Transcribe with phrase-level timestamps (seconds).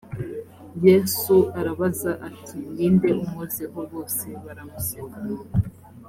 [0.87, 5.19] yesu arabaza ati ni nde unkozeho bose baramuseka